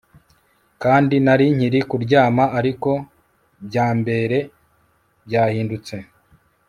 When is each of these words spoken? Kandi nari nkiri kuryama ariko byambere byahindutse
Kandi 0.83 1.15
nari 1.25 1.45
nkiri 1.55 1.79
kuryama 1.89 2.43
ariko 2.59 2.91
byambere 3.67 4.37
byahindutse 5.27 5.95